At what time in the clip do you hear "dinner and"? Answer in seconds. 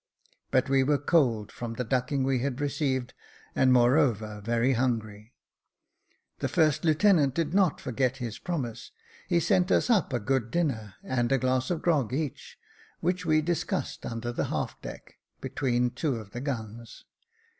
10.49-11.31